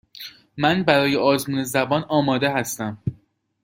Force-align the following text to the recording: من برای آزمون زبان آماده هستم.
من 0.57 0.83
برای 0.83 1.15
آزمون 1.15 1.63
زبان 1.63 2.03
آماده 2.03 2.49
هستم. 2.49 2.97